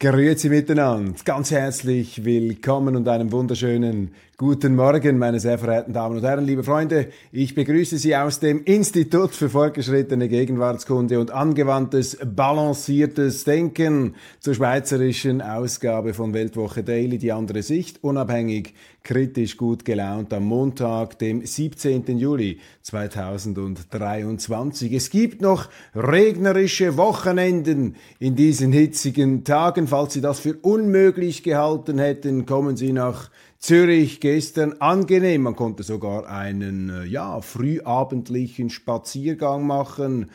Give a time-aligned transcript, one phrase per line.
[0.00, 6.22] Grüezi miteinander, ganz herzlich willkommen und einen wunderschönen guten Morgen, meine sehr verehrten Damen und
[6.22, 7.08] Herren, liebe Freunde.
[7.32, 15.42] Ich begrüße Sie aus dem Institut für fortgeschrittene Gegenwartskunde und angewandtes, balanciertes Denken zur schweizerischen
[15.42, 22.16] Ausgabe von Weltwoche Daily, die andere Sicht, unabhängig, kritisch, gut gelaunt am Montag, dem 17.
[22.16, 24.92] Juli 2023.
[24.92, 29.88] Es gibt noch regnerische Wochenenden in diesen hitzigen Tagen.
[29.88, 35.42] Falls Sie das für unmöglich gehalten hätten, kommen Sie nach Zürich gestern angenehm.
[35.42, 40.30] Man konnte sogar einen äh, ja, frühabendlichen Spaziergang machen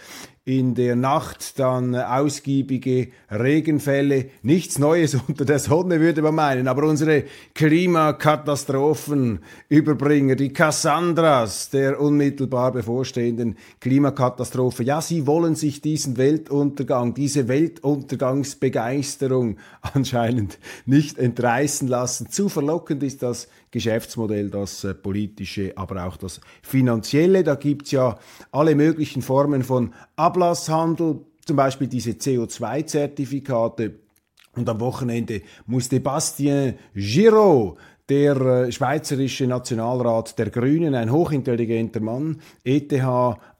[0.45, 4.25] in der Nacht dann ausgiebige Regenfälle.
[4.41, 12.73] Nichts Neues unter der Sonne würde man meinen, aber unsere Klimakatastrophenüberbringer, die Cassandras der unmittelbar
[12.73, 19.55] bevorstehenden Klimakatastrophe, ja, sie wollen sich diesen Weltuntergang, diese Weltuntergangsbegeisterung
[19.93, 22.29] anscheinend nicht entreißen lassen.
[22.29, 27.43] Zu verlockend ist das Geschäftsmodell, das äh, politische, aber auch das finanzielle.
[27.43, 28.19] Da gibt's ja
[28.51, 29.95] alle möglichen Formen von
[30.33, 33.99] Ablasshandel, zum Beispiel diese CO2-Zertifikate.
[34.55, 37.77] Und am Wochenende musste Bastien Giraud,
[38.09, 42.91] der äh, schweizerische Nationalrat der Grünen, ein hochintelligenter Mann, ETH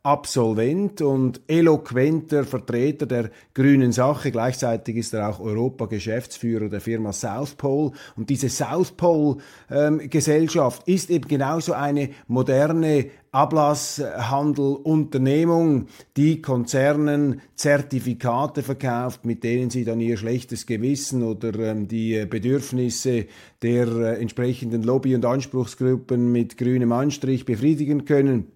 [0.05, 4.31] Absolvent und eloquenter Vertreter der grünen Sache.
[4.31, 7.93] Gleichzeitig ist er auch Europa-Geschäftsführer der Firma South Pole.
[8.17, 15.87] Und diese South Pole-Gesellschaft ähm, ist eben genauso eine moderne Ablasshandelunternehmung,
[16.17, 23.27] die Konzernen Zertifikate verkauft, mit denen sie dann ihr schlechtes Gewissen oder ähm, die Bedürfnisse
[23.61, 28.52] der äh, entsprechenden Lobby- und Anspruchsgruppen mit grünem Anstrich befriedigen können.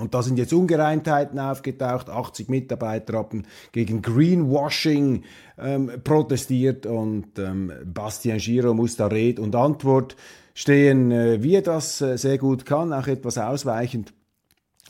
[0.00, 2.10] Und da sind jetzt Ungereimtheiten aufgetaucht.
[2.10, 5.24] 80 Mitarbeiter haben gegen Greenwashing
[5.58, 10.16] ähm, protestiert und ähm, Bastien Giro muss da Rede und Antwort
[10.54, 14.12] stehen, äh, wie er das äh, sehr gut kann, auch etwas ausweichend.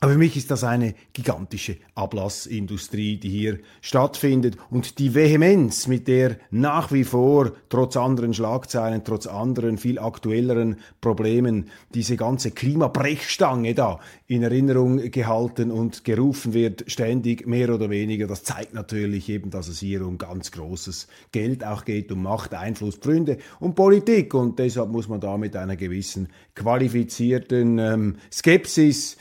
[0.03, 6.09] Aber für mich ist das eine gigantische Ablassindustrie, die hier stattfindet und die Vehemenz, mit
[6.09, 13.75] der nach wie vor, trotz anderen Schlagzeilen, trotz anderen viel aktuelleren Problemen, diese ganze Klimabrechstange
[13.75, 19.51] da in Erinnerung gehalten und gerufen wird, ständig mehr oder weniger, das zeigt natürlich eben,
[19.51, 24.33] dass es hier um ganz großes Geld auch geht, um Macht, Einfluss, Freunde und Politik.
[24.33, 29.19] Und deshalb muss man da mit einer gewissen qualifizierten ähm, Skepsis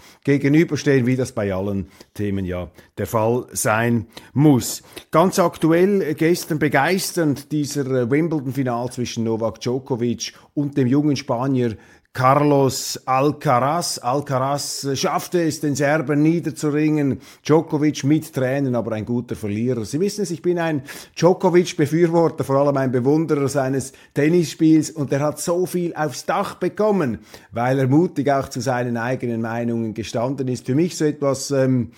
[0.69, 4.83] gegenüberstehen, wie das bei allen Themen ja der Fall sein muss.
[5.11, 11.75] Ganz aktuell gestern begeisternd dieser äh, Wimbledon-Final zwischen Novak Djokovic und dem jungen Spanier
[12.19, 13.97] Carlos Alcaraz.
[13.97, 17.21] Alcaraz schaffte es, den Serben niederzuringen.
[17.45, 19.85] Djokovic mit Tränen, aber ein guter Verlierer.
[19.85, 20.81] Sie wissen es, ich bin ein
[21.15, 27.19] Djokovic-Befürworter, vor allem ein Bewunderer seines Tennisspiels und er hat so viel aufs Dach bekommen,
[27.53, 30.65] weil er mutig auch zu seinen eigenen Meinungen gestanden ist.
[30.65, 31.91] Für mich so etwas ähm,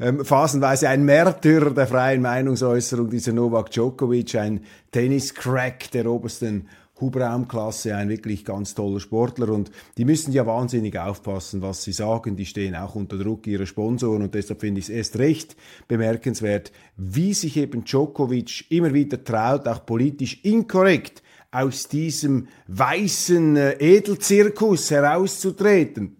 [0.00, 6.66] ähm, phasenweise ein Märtyrer der freien Meinungsäußerung, dieser Novak Djokovic, ein Tenniscrack der obersten
[7.00, 12.36] Hubraumklasse, ein wirklich ganz toller Sportler und die müssen ja wahnsinnig aufpassen, was sie sagen.
[12.36, 16.72] Die stehen auch unter Druck ihrer Sponsoren und deshalb finde ich es erst recht bemerkenswert,
[16.96, 24.90] wie sich eben Djokovic immer wieder traut, auch politisch inkorrekt aus diesem weißen äh, Edelzirkus
[24.90, 26.18] herauszutreten.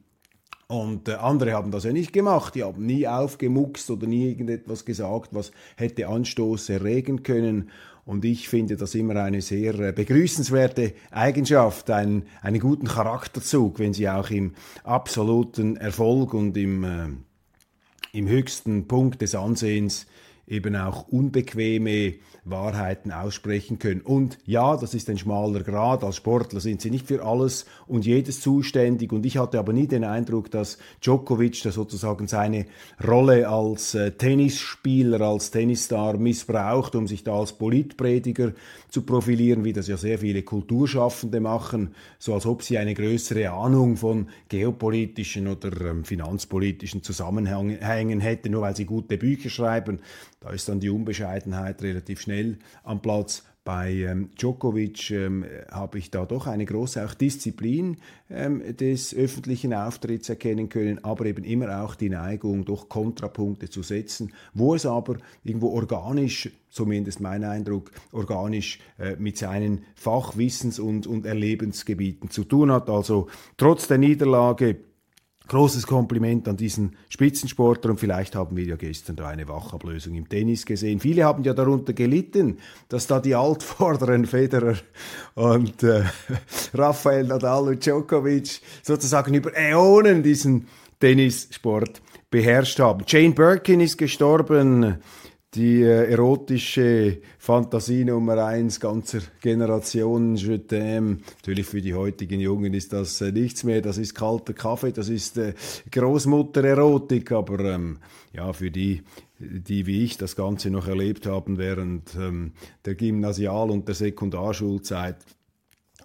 [0.69, 2.55] Und äh, andere haben das ja nicht gemacht.
[2.55, 7.71] Die haben nie aufgemuckst oder nie irgendetwas gesagt, was hätte Anstoß erregen können.
[8.09, 13.93] Und ich finde das immer eine sehr äh, begrüßenswerte Eigenschaft, ein, einen guten Charakterzug, wenn
[13.93, 17.09] sie auch im absoluten Erfolg und im, äh,
[18.15, 20.07] im höchsten Punkt des Ansehens
[20.48, 22.15] eben auch unbequeme
[22.45, 24.00] Wahrheiten aussprechen können.
[24.00, 26.03] Und ja, das ist ein schmaler Grad.
[26.03, 29.12] Als Sportler sind sie nicht für alles und jedes zuständig.
[29.12, 32.66] Und ich hatte aber nie den Eindruck, dass Djokovic da sozusagen seine
[33.06, 38.53] Rolle als äh, Tennisspieler, als Tennisstar missbraucht, um sich da als Politprediger
[38.89, 43.50] zu profilieren, wie das ja sehr viele Kulturschaffende machen, so als ob sie eine größere
[43.50, 50.00] Ahnung von geopolitischen oder ähm, finanzpolitischen Zusammenhängen hätten, nur weil sie gute Bücher schreiben.
[50.40, 53.42] Da ist dann die Unbescheidenheit relativ schnell am Platz.
[53.64, 57.98] Bei ähm, Djokovic ähm, habe ich da doch eine große auch Disziplin
[58.30, 63.82] ähm, des öffentlichen Auftritts erkennen können, aber eben immer auch die Neigung, doch Kontrapunkte zu
[63.82, 71.06] setzen, wo es aber irgendwo organisch, zumindest mein Eindruck, organisch äh, mit seinen Fachwissens- und,
[71.06, 72.88] und Erlebensgebieten zu tun hat.
[72.88, 74.76] Also trotz der Niederlage
[75.48, 80.28] Großes Kompliment an diesen Spitzensportler und vielleicht haben wir ja gestern da eine Wachablösung im
[80.28, 81.00] Tennis gesehen.
[81.00, 82.59] Viele haben ja darunter gelitten,
[82.89, 84.77] dass da die Altvorderen Federer
[85.34, 86.03] und äh,
[86.74, 90.68] Rafael Nadal und Djokovic sozusagen über Äonen diesen
[91.00, 93.04] Tennissport beherrscht haben.
[93.06, 94.98] Jane Birkin ist gestorben
[95.54, 100.34] die äh, erotische Fantasie Nummer eins ganzer Generationen.
[100.34, 103.80] Natürlich für die heutigen Jungen ist das äh, nichts mehr.
[103.80, 105.54] Das ist kalter Kaffee, das ist äh,
[105.91, 107.33] Großmutter-Erotik.
[107.33, 107.98] Aber ähm,
[108.33, 109.03] ja, für die,
[109.39, 112.53] die wie ich das Ganze noch erlebt haben während ähm,
[112.84, 115.16] der Gymnasial- und der Sekundarschulzeit,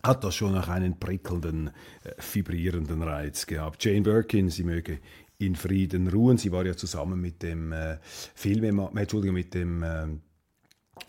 [0.05, 1.67] hat das schon auch einen prickelnden,
[2.03, 3.83] äh, vibrierenden Reiz gehabt.
[3.83, 4.99] Jane Birkin, sie möge
[5.45, 6.37] in Frieden ruhen.
[6.37, 7.97] Sie war ja zusammen mit dem äh,
[8.35, 10.07] Filmemacher, Entschuldigung, mit dem äh,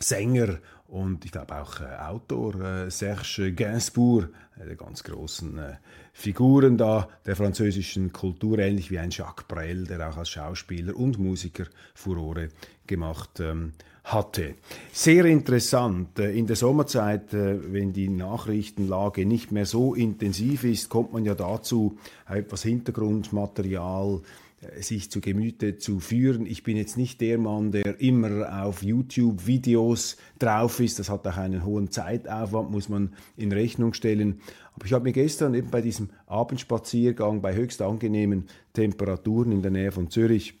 [0.07, 4.29] Sänger und ich glaube auch äh, Autor äh, Serge Gainsbourg,
[4.59, 5.73] äh, der ganz großen äh,
[6.13, 11.17] Figuren da der französischen Kultur, ähnlich wie ein Jacques Brel, der auch als Schauspieler und
[11.17, 11.65] Musiker
[11.95, 12.49] Furore
[12.85, 13.73] gemacht ähm,
[14.03, 14.53] hatte.
[14.93, 16.19] Sehr interessant.
[16.19, 21.25] Äh, in der Sommerzeit, äh, wenn die Nachrichtenlage nicht mehr so intensiv ist, kommt man
[21.25, 21.97] ja dazu,
[22.29, 24.21] etwas Hintergrundmaterial
[24.79, 26.45] sich zu Gemüte zu führen.
[26.45, 30.99] Ich bin jetzt nicht der Mann, der immer auf YouTube Videos drauf ist.
[30.99, 34.41] Das hat auch einen hohen Zeitaufwand, muss man in Rechnung stellen.
[34.73, 39.71] Aber ich habe mir gestern eben bei diesem Abendspaziergang bei höchst angenehmen Temperaturen in der
[39.71, 40.55] Nähe von Zürich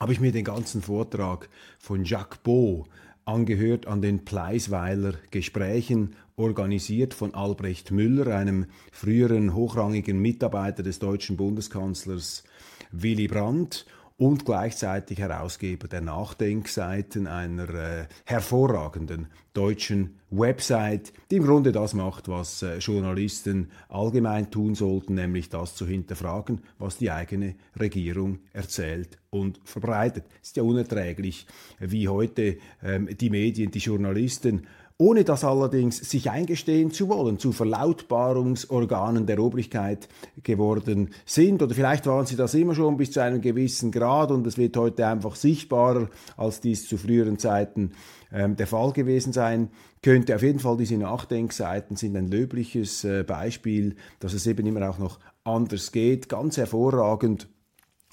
[0.00, 2.86] habe ich mir den ganzen Vortrag von Jacques Beau
[3.24, 11.36] angehört an den Pleisweiler Gesprächen, organisiert von Albrecht Müller, einem früheren hochrangigen Mitarbeiter des deutschen
[11.36, 12.42] Bundeskanzlers
[12.92, 13.86] Willy Brandt
[14.22, 22.28] und gleichzeitig Herausgeber der Nachdenkseiten einer äh, hervorragenden deutschen Website, die im Grunde das macht,
[22.28, 29.18] was äh, Journalisten allgemein tun sollten, nämlich das zu hinterfragen, was die eigene Regierung erzählt
[29.30, 30.24] und verbreitet.
[30.40, 31.46] Es ist ja unerträglich,
[31.80, 34.68] wie heute ähm, die Medien, die Journalisten
[34.98, 40.08] ohne das allerdings sich eingestehen zu wollen, zu Verlautbarungsorganen der Obrigkeit
[40.42, 41.62] geworden sind.
[41.62, 44.76] Oder vielleicht waren sie das immer schon bis zu einem gewissen Grad und es wird
[44.76, 47.92] heute einfach sichtbarer, als dies zu früheren Zeiten
[48.32, 49.70] ähm, der Fall gewesen sein
[50.02, 50.34] könnte.
[50.34, 54.98] Auf jeden Fall diese Nachdenkseiten sind ein löbliches äh, Beispiel, dass es eben immer auch
[54.98, 56.28] noch anders geht.
[56.28, 57.48] Ganz hervorragend.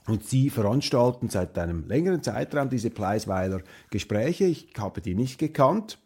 [0.07, 3.61] Und sie veranstalten seit einem längeren Zeitraum diese Pleisweiler
[3.91, 4.45] Gespräche.
[4.45, 5.99] Ich habe die nicht gekannt.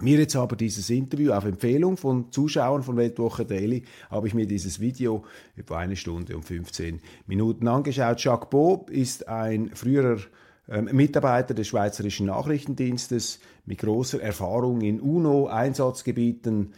[0.00, 4.46] Mir jetzt aber dieses Interview auf Empfehlung von Zuschauern von Weltwoche Daily habe ich mir
[4.46, 5.24] dieses Video
[5.56, 8.22] etwa eine Stunde und 15 Minuten angeschaut.
[8.22, 10.20] Jacques Beau ist ein früherer
[10.68, 16.74] ähm, Mitarbeiter des Schweizerischen Nachrichtendienstes mit großer Erfahrung in UNO-Einsatzgebieten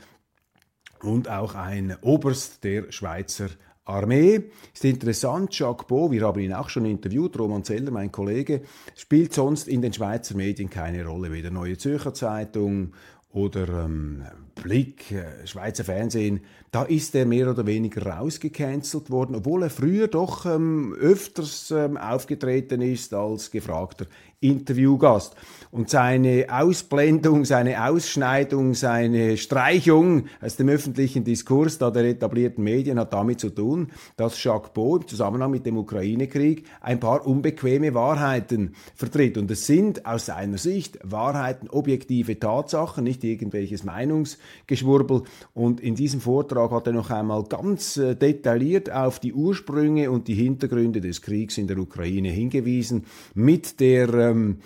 [1.03, 3.49] und auch ein Oberst der Schweizer
[3.91, 4.43] Armee.
[4.73, 8.63] Ist interessant, Jacques Beau, wir haben ihn auch schon interviewt, Roman Zeller, mein Kollege,
[8.97, 12.93] spielt sonst in den Schweizer Medien keine Rolle, weder Neue Zürcher Zeitung
[13.33, 16.41] oder ähm, Blick, äh, Schweizer Fernsehen,
[16.73, 21.97] da ist er mehr oder weniger rausgecancelt worden, obwohl er früher doch ähm, öfters ähm,
[21.97, 24.07] aufgetreten ist als gefragter
[24.41, 25.37] Interviewgast.
[25.73, 32.99] Und seine Ausblendung, seine Ausschneidung, seine Streichung aus dem öffentlichen Diskurs da der etablierten Medien
[32.99, 37.95] hat damit zu tun, dass Jacques Beau im Zusammenhang mit dem Ukraine-Krieg ein paar unbequeme
[37.95, 39.39] Wahrheiten vertritt.
[39.39, 45.23] Und es sind aus seiner Sicht Wahrheiten, objektive Tatsachen, nicht irgendwelches Meinungsgeschwurbel.
[45.55, 50.27] Und in diesem Vortrag hat er noch einmal ganz äh, detailliert auf die Ursprünge und
[50.27, 53.05] die Hintergründe des Kriegs in der Ukraine hingewiesen,
[53.35, 54.59] mit der ähm,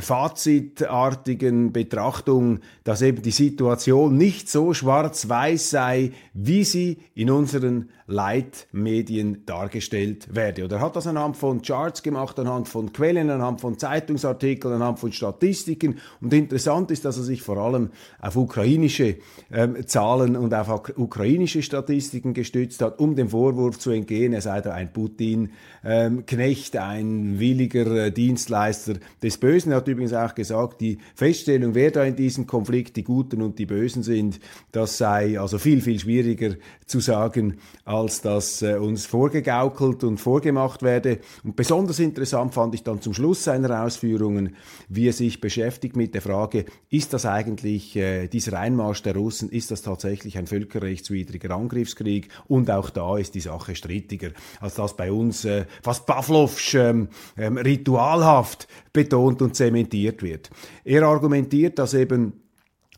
[0.00, 9.44] fazitartigen Betrachtung, dass eben die Situation nicht so schwarz-weiß sei, wie sie in unseren Leitmedien
[9.44, 10.64] dargestellt werde.
[10.64, 14.98] Oder er hat das anhand von Charts gemacht, anhand von Quellen, anhand von Zeitungsartikeln, anhand
[14.98, 15.98] von Statistiken.
[16.20, 19.16] Und interessant ist, dass er sich vor allem auf ukrainische
[19.52, 24.62] ähm, Zahlen und auf ukrainische Statistiken gestützt hat, um dem Vorwurf zu entgehen, er sei
[24.62, 29.72] da ein Putin-Knecht, ähm, ein williger äh, Dienstleister des Bösen.
[29.72, 33.58] Er hat übrigens auch gesagt, die Feststellung, wer da in diesem Konflikt die Guten und
[33.58, 34.40] die Bösen sind,
[34.72, 36.54] das sei also viel, viel schwieriger
[36.86, 41.18] zu sagen, als das äh, uns vorgegaukelt und vorgemacht werde.
[41.44, 44.56] Und besonders interessant fand ich dann zum Schluss seiner Ausführungen,
[44.88, 49.50] wie er sich beschäftigt mit der Frage, ist das eigentlich äh, dieser Einmarsch der Russen,
[49.50, 52.28] ist das tatsächlich ein völkerrechtswidriger Angriffskrieg?
[52.46, 57.08] Und auch da ist die Sache strittiger, als das bei uns äh, fast Pavlovsch ähm,
[57.36, 60.50] ähm, ritualhaft betont und zementiert wird.
[60.84, 62.32] Er argumentiert, dass eben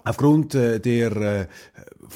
[0.05, 1.47] Aufgrund äh, der äh,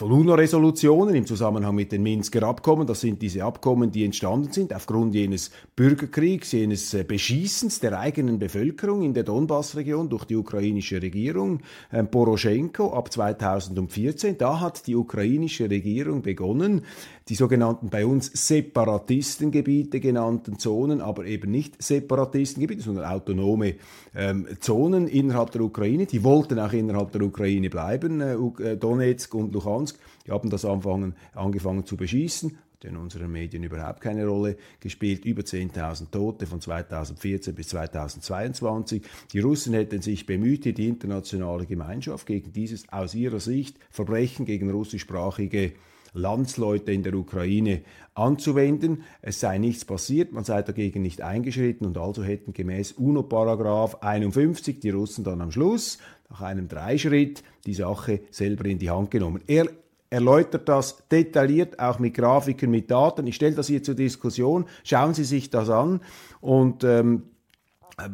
[0.03, 2.85] UNO-Resolutionen im Zusammenhang mit den Minsker Abkommen.
[2.87, 8.41] Das sind diese Abkommen, die entstanden sind aufgrund jenes Bürgerkriegs, jenes äh, Beschießens der eigenen
[8.41, 11.61] Bevölkerung in der Donbass-Region durch die ukrainische Regierung.
[11.93, 16.83] Ähm, Poroschenko ab 2014, da hat die ukrainische Regierung begonnen,
[17.29, 23.77] die sogenannten bei uns Separatistengebiete genannten Zonen, aber eben nicht Separatistengebiete, sondern autonome
[24.15, 26.07] ähm, Zonen innerhalb der Ukraine.
[26.07, 29.84] Die wollten auch innerhalb der Ukraine bleiben, äh, äh Donetsk und Luhansk.
[30.27, 35.25] Die haben das anfangen, angefangen zu beschießen, in unseren Medien überhaupt keine Rolle gespielt.
[35.25, 39.03] Über 10.000 Tote von 2014 bis 2022.
[39.33, 44.71] Die Russen hätten sich bemüht, die internationale Gemeinschaft gegen dieses aus ihrer Sicht Verbrechen gegen
[44.71, 45.73] russischsprachige
[46.15, 47.83] Landsleute in der Ukraine
[48.15, 49.03] anzuwenden.
[49.21, 54.79] Es sei nichts passiert, man sei dagegen nicht eingeschritten und also hätten gemäß UNO-Paragraph 51
[54.79, 55.99] die Russen dann am Schluss
[56.31, 59.43] nach einem Dreischritt die Sache selber in die Hand genommen.
[59.47, 59.69] Er
[60.11, 63.27] erläutert das detailliert, auch mit Grafiken, mit Daten.
[63.27, 64.67] Ich stelle das hier zur Diskussion.
[64.85, 66.01] Schauen Sie sich das an
[66.41, 67.25] und ähm,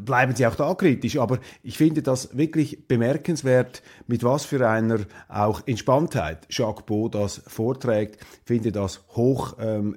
[0.04, 5.00] bleiben Sie auch da kritisch, aber ich finde das wirklich bemerkenswert, mit was für einer
[5.28, 8.18] auch Entspanntheit Jacques Beau das vorträgt.
[8.20, 9.96] Ich finde das hoch ähm,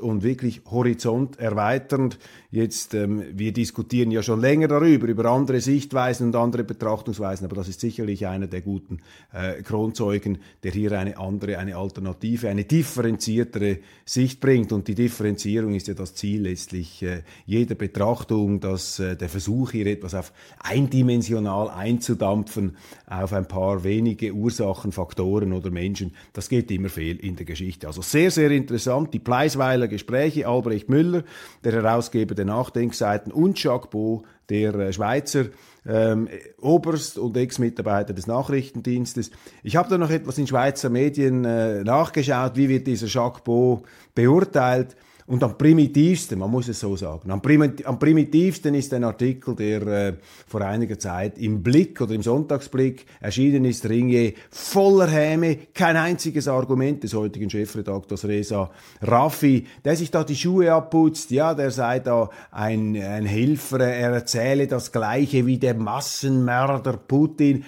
[0.00, 2.18] und wirklich horizonterweiternd.
[2.56, 7.54] Jetzt, ähm, wir diskutieren ja schon länger darüber, über andere Sichtweisen und andere Betrachtungsweisen, aber
[7.54, 9.00] das ist sicherlich einer der guten
[9.34, 14.72] äh, Kronzeugen, der hier eine andere, eine Alternative, eine differenziertere Sicht bringt.
[14.72, 19.72] Und die Differenzierung ist ja das Ziel letztlich äh, jeder Betrachtung, dass äh, der Versuch
[19.72, 26.70] hier etwas auf eindimensional einzudampfen, auf ein paar wenige Ursachen, Faktoren oder Menschen, das geht
[26.70, 27.86] immer fehl in der Geschichte.
[27.86, 31.22] Also sehr, sehr interessant, die Pleisweiler Gespräche, Albrecht Müller,
[31.62, 35.46] der Herausgeber der Nachdenkseiten und Jacques Beau, der äh, Schweizer
[35.86, 36.28] ähm,
[36.60, 39.30] Oberst und Ex-Mitarbeiter des Nachrichtendienstes.
[39.62, 43.82] Ich habe da noch etwas in Schweizer Medien äh, nachgeschaut, wie wird dieser Jacques Beau
[44.14, 44.96] beurteilt.
[45.28, 50.12] Und am primitivsten, man muss es so sagen, am, primitivsten ist ein Artikel, der äh,
[50.46, 56.46] vor einiger Zeit im Blick oder im Sonntagsblick erschienen ist, Ringe voller Häme, kein einziges
[56.46, 58.70] Argument des heutigen Chefredaktors Reza
[59.02, 64.12] Raffi, der sich da die Schuhe abputzt, ja, der sei da ein, ein Helfer, er
[64.12, 67.64] erzähle das Gleiche wie der Massenmörder Putin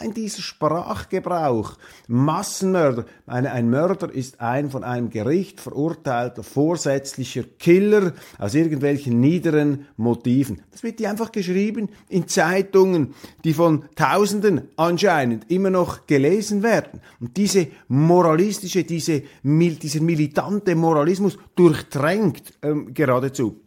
[0.00, 1.76] in dieser Sprachgebrauch.
[2.08, 3.06] Massenmörder.
[3.26, 10.62] Ein, ein Mörder ist ein von einem Gericht verurteilter vorsätzlicher Killer aus irgendwelchen niederen Motiven.
[10.70, 13.14] Das wird die einfach geschrieben in Zeitungen,
[13.44, 17.00] die von Tausenden anscheinend immer noch gelesen werden.
[17.20, 23.60] Und diese moralistische, diese, dieser militante Moralismus durchdrängt ähm, geradezu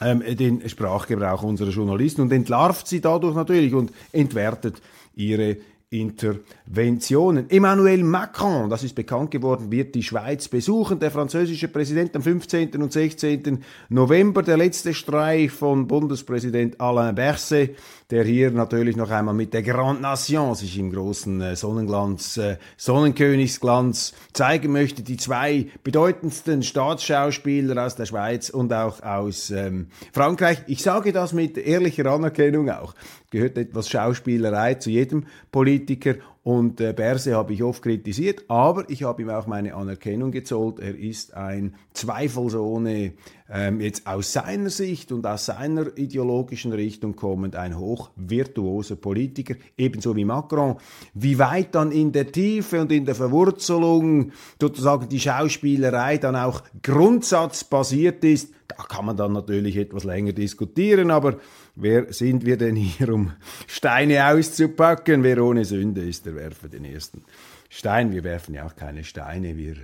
[0.00, 4.80] ähm, den Sprachgebrauch unserer Journalisten und entlarvt sie dadurch natürlich und entwertet
[5.14, 5.56] ihre
[6.00, 7.48] Interventionen.
[7.48, 10.98] Emmanuel Macron, das ist bekannt geworden, wird die Schweiz besuchen.
[10.98, 12.82] Der französische Präsident am 15.
[12.82, 13.62] und 16.
[13.88, 14.42] November.
[14.42, 17.76] Der letzte Streich von Bundespräsident Alain Berset
[18.10, 22.58] der hier natürlich noch einmal mit der Grande Nation sich im großen äh, Sonnenglanz, äh,
[22.76, 25.02] Sonnenkönigsglanz zeigen möchte.
[25.02, 30.58] Die zwei bedeutendsten Staatsschauspieler aus der Schweiz und auch aus ähm, Frankreich.
[30.66, 32.94] Ich sage das mit ehrlicher Anerkennung auch.
[33.30, 39.02] Gehört etwas Schauspielerei zu jedem Politiker Und äh, Berse habe ich oft kritisiert, aber ich
[39.02, 40.78] habe ihm auch meine Anerkennung gezollt.
[40.78, 43.14] Er ist ein zweifelsohne
[43.50, 50.14] ähm, jetzt aus seiner Sicht und aus seiner ideologischen Richtung kommend ein hochvirtuoser Politiker, ebenso
[50.16, 50.76] wie Macron.
[51.14, 56.62] Wie weit dann in der Tiefe und in der Verwurzelung sozusagen die Schauspielerei dann auch
[56.82, 61.38] grundsatzbasiert ist, da kann man dann natürlich etwas länger diskutieren, aber
[61.76, 63.32] wer sind wir denn hier, um
[63.66, 65.22] Steine auszupacken?
[65.22, 67.24] Wer ohne Sünde ist, der werfe den ersten
[67.68, 68.12] Stein.
[68.12, 69.76] Wir werfen ja auch keine Steine, wir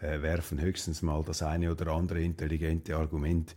[0.00, 3.54] äh, werfen höchstens mal das eine oder andere intelligente Argument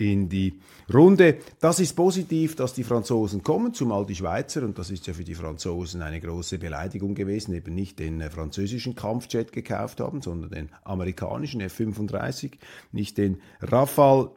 [0.00, 0.58] in die
[0.92, 1.38] Runde.
[1.60, 5.24] Das ist positiv, dass die Franzosen kommen, zumal die Schweizer, und das ist ja für
[5.24, 10.50] die Franzosen eine große Beleidigung gewesen, eben nicht den äh, französischen Kampfjet gekauft haben, sondern
[10.50, 12.52] den amerikanischen F-35,
[12.92, 14.30] nicht den Rafale.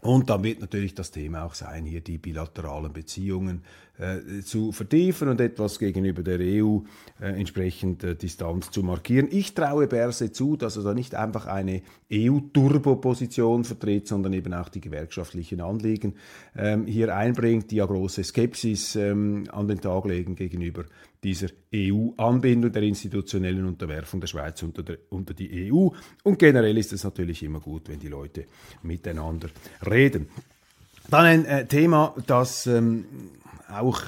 [0.00, 3.64] Und dann wird natürlich das Thema auch sein, hier die bilateralen Beziehungen
[4.42, 6.80] zu vertiefen und etwas gegenüber der EU
[7.20, 9.28] äh, entsprechend äh, Distanz zu markieren.
[9.30, 11.82] Ich traue Berse zu, dass er da nicht einfach eine
[12.12, 16.14] EU-Turbo-Position vertritt, sondern eben auch die gewerkschaftlichen Anliegen
[16.56, 20.84] ähm, hier einbringt, die ja große Skepsis ähm, an den Tag legen gegenüber
[21.22, 25.88] dieser EU-Anbindung, der institutionellen Unterwerfung der Schweiz unter, der, unter die EU.
[26.22, 28.46] Und generell ist es natürlich immer gut, wenn die Leute
[28.82, 29.48] miteinander
[29.88, 30.28] reden.
[31.08, 33.04] Dann ein äh, Thema, das ähm,
[33.68, 34.02] auch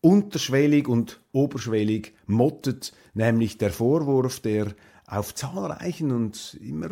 [0.00, 4.74] unterschwellig und oberschwellig mottet, nämlich der Vorwurf, der
[5.06, 6.90] auf zahlreichen und immer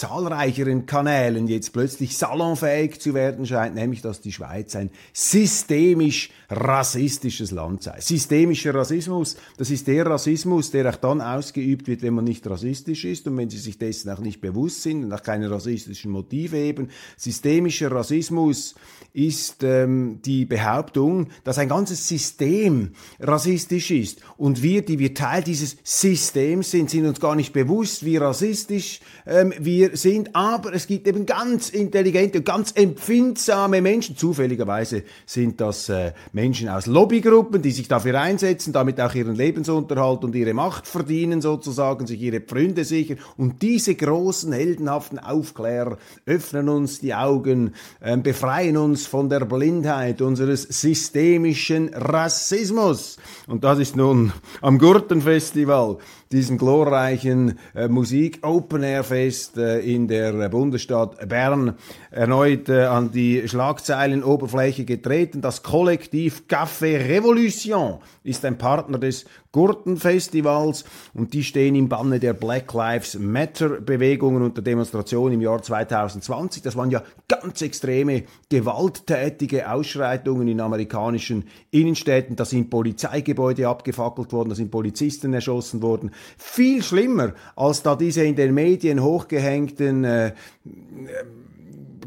[0.00, 7.50] zahlreicheren Kanälen jetzt plötzlich salonfähig zu werden scheint, nämlich dass die Schweiz ein systemisch rassistisches
[7.50, 8.00] Land sei.
[8.00, 13.04] Systemischer Rassismus, das ist der Rassismus, der auch dann ausgeübt wird, wenn man nicht rassistisch
[13.04, 16.56] ist und wenn sie sich dessen auch nicht bewusst sind und auch keine rassistischen Motive
[16.56, 16.88] eben.
[17.18, 18.74] Systemischer Rassismus
[19.12, 25.42] ist ähm, die Behauptung, dass ein ganzes System rassistisch ist und wir, die wir Teil
[25.42, 30.86] dieses Systems sind, sind uns gar nicht bewusst, wie rassistisch ähm, wir sind, aber es
[30.86, 34.16] gibt eben ganz intelligente und ganz empfindsame Menschen.
[34.16, 40.24] Zufälligerweise sind das äh, Menschen aus Lobbygruppen, die sich dafür einsetzen, damit auch ihren Lebensunterhalt
[40.24, 43.18] und ihre Macht verdienen sozusagen, sich ihre Pfründe sichern.
[43.36, 50.22] Und diese großen heldenhaften Aufklärer öffnen uns die Augen, äh, befreien uns von der Blindheit
[50.22, 53.18] unseres systemischen Rassismus.
[53.46, 55.98] Und das ist nun am Gurtenfestival
[56.32, 61.74] diesem glorreichen äh, Musik-Open-Air-Fest äh, in der Bundesstadt Bern
[62.12, 65.40] erneut äh, an die Schlagzeilenoberfläche getreten.
[65.40, 72.34] Das Kollektiv Café Revolution ist ein Partner des Gurtenfestivals und die stehen im Banne der
[72.34, 76.62] Black Lives Matter Bewegungen und der Demonstration im Jahr 2020.
[76.62, 82.36] Das waren ja ganz extreme gewalttätige Ausschreitungen in amerikanischen Innenstädten.
[82.36, 86.12] Da sind Polizeigebäude abgefackelt worden, da sind Polizisten erschossen worden.
[86.38, 90.32] Viel schlimmer als da diese in den Medien hochgehängten äh,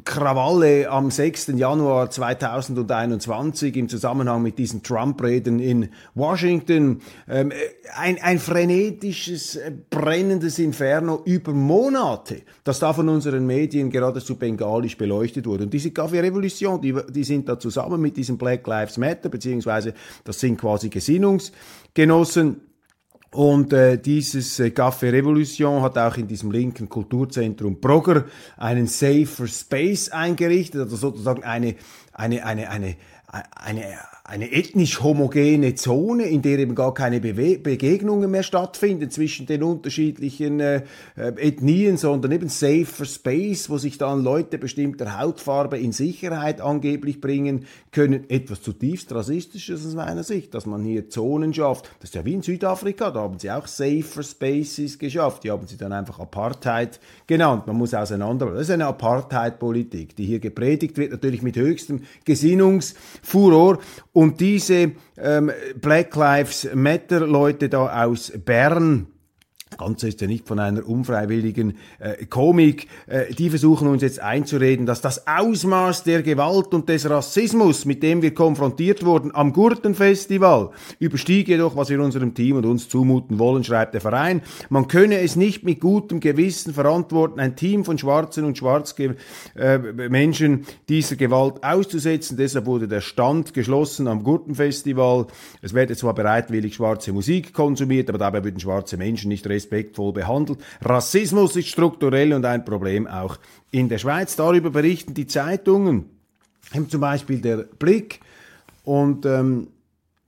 [0.06, 1.54] Krawalle am 6.
[1.56, 7.02] Januar 2021 im Zusammenhang mit diesen Trump-Reden in Washington.
[7.30, 7.52] Ähm,
[7.96, 14.98] ein, ein frenetisches, äh, brennendes Inferno über Monate, das da von unseren Medien geradezu bengalisch
[14.98, 15.64] beleuchtet wurde.
[15.66, 20.40] Und diese Kaffee-Revolution, die, die sind da zusammen mit diesem Black Lives Matter, beziehungsweise das
[20.40, 22.62] sind quasi Gesinnungsgenossen,
[23.34, 28.26] und äh, dieses äh, Café Revolution hat auch in diesem linken Kulturzentrum Brogger
[28.58, 31.76] einen Safer Space eingerichtet, also sozusagen eine,
[32.14, 32.96] eine, eine, eine, eine
[33.56, 39.64] eine ethnisch homogene Zone, in der eben gar keine Bewe Begegnungen mehr stattfinden zwischen den
[39.64, 40.84] unterschiedlichen äh,
[41.18, 47.20] äh, Ethnien, sondern eben safer Space, wo sich dann Leute bestimmter Hautfarbe in Sicherheit angeblich
[47.20, 48.30] bringen können.
[48.30, 51.90] Etwas zutiefst rassistisches aus meiner Sicht, dass man hier Zonen schafft.
[52.00, 55.44] Das ist ja wie in Südafrika, da haben sie auch safer Spaces geschafft.
[55.44, 57.68] Die haben sie dann einfach Apartheid genannt.
[57.68, 58.52] Man muss auseinander.
[58.52, 63.80] Das ist eine Apartheid-Politik, die hier gepredigt wird, natürlich mit höchstem Gesinnungsfuror.
[64.14, 69.08] Und diese ähm, Black Lives Matter Leute da aus Bern,
[69.78, 72.88] Ganze ist ja nicht von einer unfreiwilligen äh, Komik.
[73.08, 78.04] Äh, die versuchen uns jetzt einzureden, dass das Ausmaß der Gewalt und des Rassismus, mit
[78.04, 83.40] dem wir konfrontiert wurden am Gurtenfestival, überstiege jedoch, was wir unserem Team und uns zumuten
[83.40, 84.42] wollen, schreibt der Verein.
[84.70, 89.16] Man könne es nicht mit gutem Gewissen verantworten, ein Team von schwarzen und schwarzen
[89.56, 92.38] äh, Menschen dieser Gewalt auszusetzen.
[92.38, 95.28] Deshalb wurde der Stand geschlossen am Gurtenfestival.
[95.62, 100.60] Es werde zwar bereitwillig schwarze Musik konsumiert, aber dabei würden schwarze Menschen nicht respektvoll behandelt.
[100.82, 103.38] Rassismus ist strukturell und ein Problem auch
[103.72, 104.36] in der Schweiz.
[104.36, 106.10] Darüber berichten die Zeitungen,
[106.90, 108.20] zum Beispiel der Blick
[108.84, 109.68] und ähm,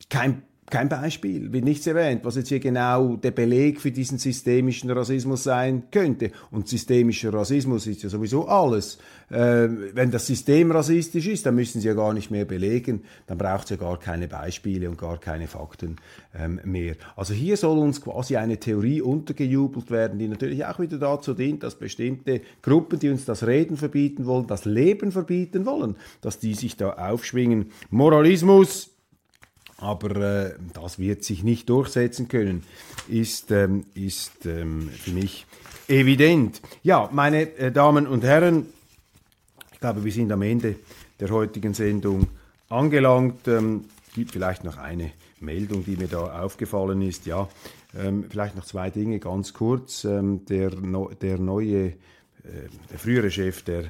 [0.09, 4.89] kein kein Beispiel, wird nichts erwähnt, was jetzt hier genau der Beleg für diesen systemischen
[4.89, 6.31] Rassismus sein könnte.
[6.49, 8.97] Und systemischer Rassismus ist ja sowieso alles.
[9.29, 13.37] Äh, wenn das System rassistisch ist, dann müssen Sie ja gar nicht mehr belegen, dann
[13.37, 15.97] braucht es ja gar keine Beispiele und gar keine Fakten
[16.35, 16.95] ähm, mehr.
[17.15, 21.61] Also hier soll uns quasi eine Theorie untergejubelt werden, die natürlich auch wieder dazu dient,
[21.61, 26.55] dass bestimmte Gruppen, die uns das Reden verbieten wollen, das Leben verbieten wollen, dass die
[26.55, 27.71] sich da aufschwingen.
[27.91, 28.94] Moralismus
[29.77, 32.63] aber äh, das wird sich nicht durchsetzen können,
[33.07, 35.45] ist, ähm, ist ähm, für mich
[35.87, 36.61] evident.
[36.83, 38.67] Ja, meine äh, Damen und Herren,
[39.73, 40.75] ich glaube, wir sind am Ende
[41.19, 42.27] der heutigen Sendung
[42.69, 43.47] angelangt.
[43.47, 47.25] Ähm, gibt vielleicht noch eine Meldung, die mir da aufgefallen ist.
[47.25, 47.49] Ja,
[47.97, 50.05] ähm, vielleicht noch zwei Dinge ganz kurz.
[50.05, 51.93] Ähm, der, der neue, äh,
[52.89, 53.85] der frühere Chef der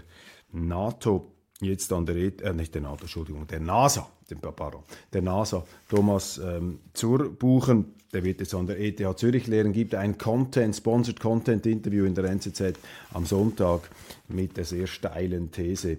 [0.51, 5.65] NATO jetzt an der, äh, nicht der NATO, Entschuldigung, der NASA, den, pardon, der NASA,
[5.89, 11.19] Thomas ähm, Zurbuchen, der wird jetzt an der ETH Zürich lehren, gibt ein Content, Sponsored
[11.19, 12.73] Content Interview in der NZZ
[13.13, 13.89] am Sonntag
[14.27, 15.97] mit der sehr steilen These,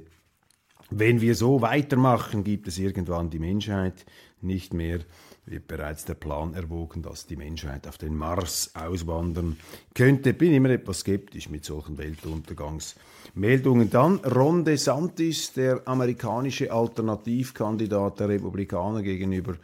[0.90, 4.06] wenn wir so weitermachen, gibt es irgendwann die Menschheit
[4.40, 5.00] nicht mehr
[5.46, 9.56] wird bereits der Plan erwogen, dass die Menschheit auf den Mars auswandern
[9.94, 10.34] könnte.
[10.34, 13.88] Bin immer etwas skeptisch mit solchen Weltuntergangsmeldungen.
[13.88, 19.54] Dann Ron DeSantis, der amerikanische Alternativkandidat der Republikaner gegenüber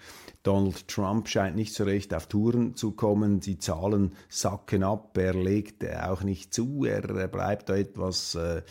[0.42, 3.38] Donald Trump scheint nicht so recht auf Touren zu kommen.
[3.38, 5.16] Die Zahlen sacken ab.
[5.16, 6.84] Er legt auch nicht zu.
[6.84, 8.62] Er bleibt da etwas äh,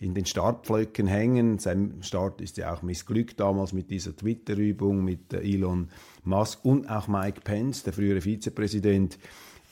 [0.00, 1.58] in den Startpflöcken hängen.
[1.58, 5.88] Sein Start ist ja auch missglückt damals mit dieser Twitter-Übung mit äh, Elon
[6.24, 9.18] Musk und auch Mike Pence, der frühere Vizepräsident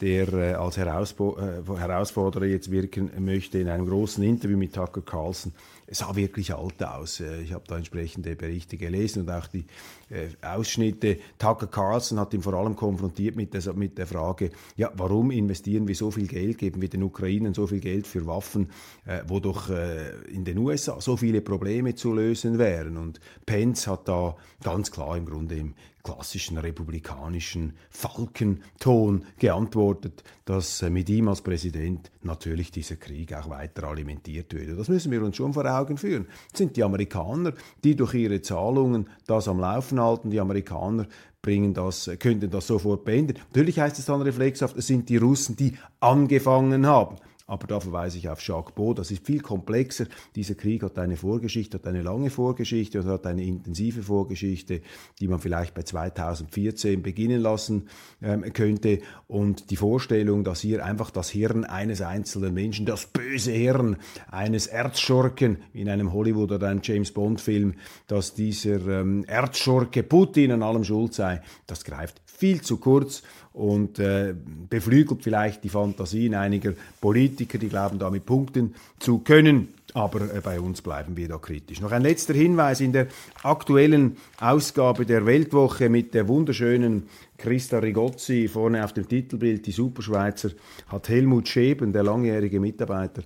[0.01, 5.53] der äh, als äh, Herausforderer jetzt wirken möchte, in einem großen Interview mit Tucker Carlson.
[5.87, 7.21] Es sah wirklich alt aus.
[7.21, 9.65] Äh, ich habe da entsprechende Berichte gelesen und auch die
[10.11, 11.19] äh, Ausschnitte.
[11.39, 15.87] Tucker Carlson hat ihn vor allem konfrontiert mit der, mit der Frage, ja, warum investieren
[15.87, 18.71] wir so viel Geld, geben wir den Ukrainern so viel Geld für Waffen,
[19.05, 22.97] äh, wo doch in den USA so viele Probleme zu lösen wären.
[22.97, 25.75] Und Pence hat da ganz klar im Grunde im
[26.07, 34.55] klassischen republikanischen Falkenton geantwortet, dass mit ihm als Präsident natürlich dieser Krieg auch weiter alimentiert
[34.55, 34.77] würde.
[34.77, 36.27] Das müssen wir uns schon vor Augen führen.
[36.53, 37.53] Es sind die Amerikaner,
[37.85, 40.31] die durch ihre Zahlungen das am Laufen halten.
[40.31, 41.07] Die Amerikaner
[41.43, 43.39] bringen das, äh, könnten das sofort beenden.
[43.49, 47.17] Natürlich heißt es dann reflexhaft, es sind die Russen, die angefangen haben.
[47.49, 50.07] Aber da verweise ich auf Jacques Beau, das ist viel komplexer.
[50.35, 54.81] Dieser Krieg hat eine Vorgeschichte, hat eine lange Vorgeschichte und hat eine intensive Vorgeschichte,
[55.21, 57.89] die man vielleicht bei 2014 beginnen lassen
[58.21, 58.99] ähm, könnte.
[59.29, 63.97] Und die Vorstellung, dass hier einfach das Hirn eines einzelnen Menschen, das böse Hirn
[64.29, 67.75] eines Erzschurken in einem Hollywood- oder einem James-Bond-Film,
[68.09, 73.23] dass dieser ähm, Erzschurke Putin an allem schuld sei, das greift viel zu kurz
[73.53, 74.35] und äh,
[74.69, 79.69] beflügelt vielleicht die Fantasien einiger Politiker, die glauben, damit punkten zu können.
[79.95, 81.81] Aber äh, bei uns bleiben wir da kritisch.
[81.81, 83.07] Noch ein letzter Hinweis in der
[83.43, 90.51] aktuellen Ausgabe der Weltwoche mit der wunderschönen Christa Rigozzi vorne auf dem Titelbild, die Superschweizer,
[90.89, 93.23] hat Helmut Scheben, der langjährige Mitarbeiter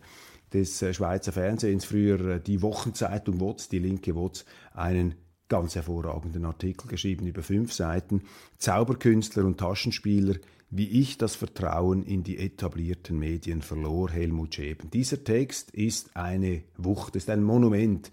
[0.53, 4.45] des äh, Schweizer Fernsehens, früher äh, die Wochenzeitung WOTS, die linke WOTS,
[4.75, 5.15] einen
[5.51, 8.23] ganz hervorragenden Artikel geschrieben über fünf Seiten.
[8.57, 10.37] Zauberkünstler und Taschenspieler,
[10.71, 14.89] wie ich das Vertrauen in die etablierten Medien verlor, Helmut Scheben.
[14.91, 18.11] Dieser Text ist eine Wucht, ist ein Monument.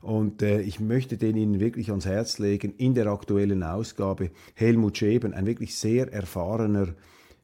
[0.00, 2.72] Und äh, ich möchte den Ihnen wirklich ans Herz legen.
[2.78, 6.94] In der aktuellen Ausgabe Helmut Scheben, ein wirklich sehr erfahrener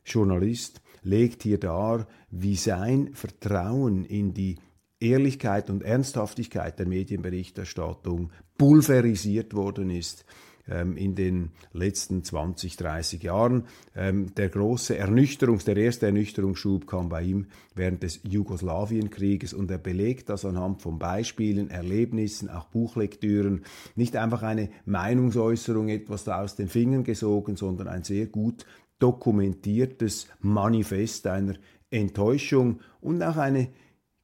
[0.07, 4.59] Journalist, legt hier dar, wie sein Vertrauen in die
[5.03, 10.25] Ehrlichkeit und Ernsthaftigkeit der Medienberichterstattung pulverisiert worden ist
[10.69, 13.65] ähm, in den letzten 20, 30 Jahren.
[13.97, 19.79] Ähm, der große Ernüchterungs-, der erste Ernüchterungsschub kam bei ihm während des Jugoslawienkrieges und er
[19.79, 23.63] belegt das anhand von Beispielen, Erlebnissen, auch Buchlektüren,
[23.97, 28.65] nicht einfach eine Meinungsäußerung, etwas da aus den Fingern gesogen, sondern ein sehr gut
[28.99, 31.55] dokumentiertes Manifest einer
[31.91, 33.69] Enttäuschung und auch eine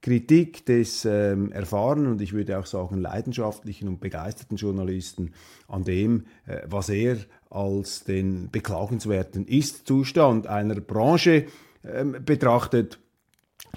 [0.00, 5.32] Kritik des ähm, erfahrenen und ich würde auch sagen leidenschaftlichen und begeisterten Journalisten
[5.66, 7.16] an dem, äh, was er
[7.50, 11.46] als den beklagenswerten Ist-Zustand einer Branche
[11.84, 13.00] ähm, betrachtet,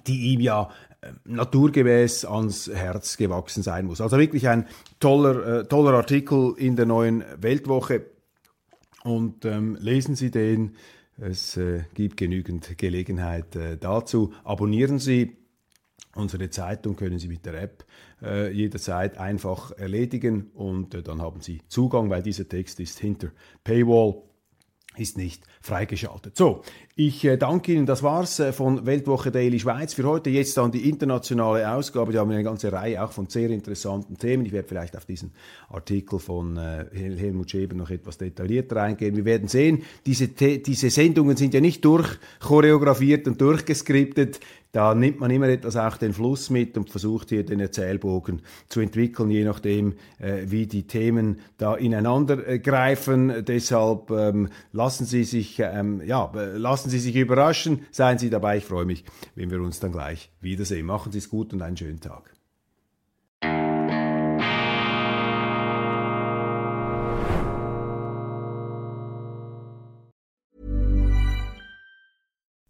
[0.06, 0.70] die ihm ja
[1.02, 4.00] äh, naturgemäß ans Herz gewachsen sein muss.
[4.00, 4.68] Also wirklich ein
[5.00, 8.06] toller, äh, toller Artikel in der neuen Weltwoche
[9.04, 10.76] und ähm, lesen Sie den.
[11.18, 14.34] Es äh, gibt genügend Gelegenheit äh, dazu.
[14.44, 15.41] Abonnieren Sie
[16.16, 17.86] Unsere Zeitung können Sie mit der App
[18.22, 23.30] äh, jederzeit einfach erledigen und äh, dann haben Sie Zugang, weil dieser Text ist hinter
[23.64, 24.22] Paywall
[24.98, 26.36] ist nicht freigeschaltet.
[26.36, 26.64] So,
[26.96, 27.86] ich äh, danke Ihnen.
[27.86, 30.30] Das war's äh, von Weltwoche Daily Schweiz für heute.
[30.30, 32.12] Jetzt dann die internationale Ausgabe.
[32.12, 34.46] Da haben wir eine ganze Reihe auch von sehr interessanten Themen.
[34.46, 35.32] Ich werde vielleicht auf diesen
[35.70, 39.16] Artikel von äh, Helmut Schäber noch etwas detaillierter eingehen.
[39.16, 44.42] Wir werden sehen, diese, diese Sendungen sind ja nicht durchchoreografiert und durchgeskriptet.
[44.72, 48.80] Da nimmt man immer etwas auch den Fluss mit und versucht hier den Erzählbogen zu
[48.80, 53.44] entwickeln, je nachdem, äh, wie die Themen da ineinander äh, greifen.
[53.46, 58.58] Deshalb ähm, lassen Sie sich, ähm, ja, lassen Sie sich überraschen, seien Sie dabei.
[58.58, 59.04] Ich freue mich,
[59.36, 60.86] wenn wir uns dann gleich wiedersehen.
[60.86, 62.41] Machen Sie es gut und einen schönen Tag.